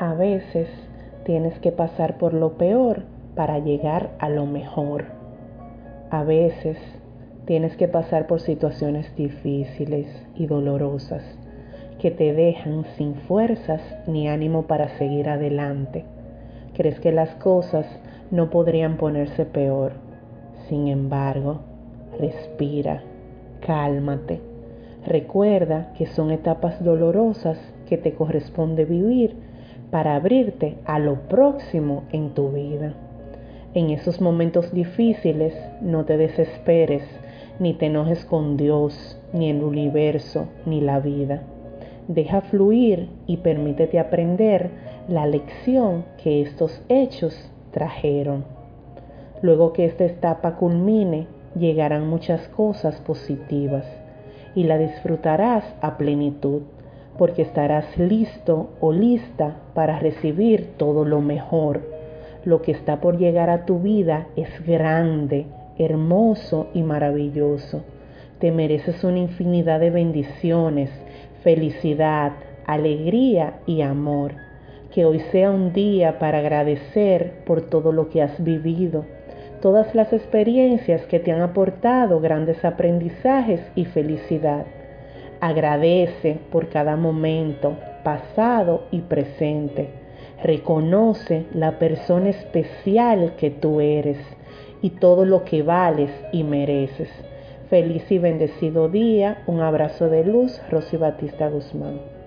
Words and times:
A 0.00 0.14
veces 0.14 0.68
tienes 1.24 1.58
que 1.58 1.72
pasar 1.72 2.18
por 2.18 2.32
lo 2.32 2.52
peor 2.56 3.02
para 3.34 3.58
llegar 3.58 4.10
a 4.20 4.28
lo 4.28 4.46
mejor. 4.46 5.06
A 6.10 6.22
veces 6.22 6.78
tienes 7.46 7.76
que 7.76 7.88
pasar 7.88 8.28
por 8.28 8.40
situaciones 8.40 9.12
difíciles 9.16 10.06
y 10.36 10.46
dolorosas 10.46 11.24
que 11.98 12.12
te 12.12 12.32
dejan 12.32 12.84
sin 12.96 13.16
fuerzas 13.16 13.82
ni 14.06 14.28
ánimo 14.28 14.68
para 14.68 14.96
seguir 14.98 15.28
adelante. 15.28 16.04
Crees 16.74 17.00
que 17.00 17.10
las 17.10 17.34
cosas 17.34 17.84
no 18.30 18.50
podrían 18.50 18.98
ponerse 18.98 19.46
peor. 19.46 19.94
Sin 20.68 20.86
embargo, 20.86 21.58
respira, 22.20 23.02
cálmate. 23.66 24.40
Recuerda 25.04 25.92
que 25.98 26.06
son 26.06 26.30
etapas 26.30 26.84
dolorosas 26.84 27.58
que 27.88 27.98
te 27.98 28.14
corresponde 28.14 28.84
vivir 28.84 29.47
para 29.90 30.16
abrirte 30.16 30.76
a 30.84 30.98
lo 30.98 31.28
próximo 31.28 32.04
en 32.12 32.30
tu 32.30 32.50
vida. 32.50 32.94
En 33.74 33.90
esos 33.90 34.20
momentos 34.20 34.72
difíciles 34.72 35.54
no 35.80 36.04
te 36.04 36.16
desesperes, 36.16 37.02
ni 37.58 37.74
te 37.74 37.86
enojes 37.86 38.24
con 38.24 38.56
Dios, 38.56 39.20
ni 39.32 39.50
el 39.50 39.62
universo, 39.62 40.48
ni 40.64 40.80
la 40.80 41.00
vida. 41.00 41.42
Deja 42.08 42.40
fluir 42.40 43.08
y 43.26 43.38
permítete 43.38 43.98
aprender 43.98 44.70
la 45.08 45.26
lección 45.26 46.04
que 46.22 46.42
estos 46.42 46.82
hechos 46.88 47.50
trajeron. 47.70 48.44
Luego 49.42 49.72
que 49.72 49.84
esta 49.84 50.04
etapa 50.04 50.56
culmine, 50.56 51.26
llegarán 51.58 52.08
muchas 52.08 52.48
cosas 52.48 53.00
positivas 53.00 53.84
y 54.54 54.64
la 54.64 54.78
disfrutarás 54.78 55.64
a 55.80 55.96
plenitud, 55.98 56.62
porque 57.18 57.42
estarás 57.42 57.98
listo 57.98 58.70
o 58.80 58.92
lista 58.92 59.56
para 59.74 59.98
recibir 59.98 60.74
todo 60.76 61.04
lo 61.04 61.20
mejor. 61.20 61.82
Lo 62.44 62.62
que 62.62 62.70
está 62.70 63.00
por 63.00 63.18
llegar 63.18 63.50
a 63.50 63.66
tu 63.66 63.80
vida 63.80 64.28
es 64.36 64.48
grande, 64.64 65.46
hermoso 65.76 66.68
y 66.72 66.82
maravilloso. 66.82 67.82
Te 68.38 68.52
mereces 68.52 69.02
una 69.02 69.18
infinidad 69.18 69.80
de 69.80 69.90
bendiciones, 69.90 70.90
felicidad, 71.42 72.32
alegría 72.66 73.60
y 73.66 73.82
amor. 73.82 74.34
Que 74.94 75.04
hoy 75.04 75.18
sea 75.32 75.50
un 75.50 75.72
día 75.72 76.20
para 76.20 76.38
agradecer 76.38 77.42
por 77.44 77.62
todo 77.62 77.90
lo 77.92 78.08
que 78.08 78.22
has 78.22 78.42
vivido, 78.42 79.04
todas 79.60 79.92
las 79.94 80.12
experiencias 80.12 81.02
que 81.06 81.18
te 81.18 81.32
han 81.32 81.42
aportado 81.42 82.20
grandes 82.20 82.64
aprendizajes 82.64 83.60
y 83.74 83.84
felicidad. 83.86 84.66
Agradece 85.40 86.38
por 86.50 86.68
cada 86.68 86.96
momento, 86.96 87.76
pasado 88.02 88.84
y 88.90 89.02
presente. 89.02 89.88
Reconoce 90.42 91.46
la 91.52 91.78
persona 91.78 92.30
especial 92.30 93.34
que 93.36 93.50
tú 93.50 93.80
eres 93.80 94.18
y 94.82 94.90
todo 94.90 95.24
lo 95.24 95.44
que 95.44 95.62
vales 95.62 96.10
y 96.32 96.44
mereces. 96.44 97.08
Feliz 97.68 98.10
y 98.10 98.18
bendecido 98.18 98.88
día. 98.88 99.42
Un 99.46 99.60
abrazo 99.60 100.08
de 100.08 100.24
luz, 100.24 100.60
Rosy 100.70 100.96
Batista 100.96 101.48
Guzmán. 101.48 102.17